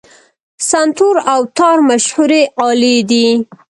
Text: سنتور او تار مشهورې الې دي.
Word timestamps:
سنتور 0.69 1.15
او 1.33 1.41
تار 1.57 1.77
مشهورې 1.89 2.43
الې 2.67 2.95
دي. 3.09 3.27